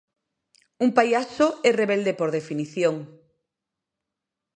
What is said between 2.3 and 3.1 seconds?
definición.